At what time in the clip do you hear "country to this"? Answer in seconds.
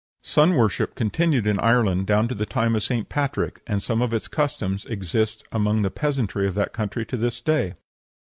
6.73-7.39